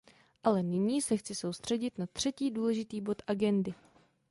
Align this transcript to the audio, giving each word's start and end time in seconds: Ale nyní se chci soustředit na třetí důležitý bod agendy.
Ale 0.43 0.63
nyní 0.63 1.01
se 1.01 1.17
chci 1.17 1.35
soustředit 1.35 1.97
na 1.97 2.05
třetí 2.07 2.51
důležitý 2.51 3.01
bod 3.01 3.21
agendy. 3.27 3.73